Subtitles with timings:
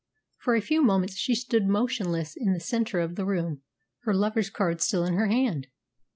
[0.39, 3.61] For a few moments she stood motionless in the centre of the room,
[3.99, 5.67] her lover's card still in her hand.